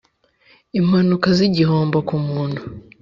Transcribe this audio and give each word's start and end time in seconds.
impanuka 0.79 1.27
z’ 1.37 1.39
igihombo 1.49 1.97
ku 2.07 2.15
muntu 2.27 2.61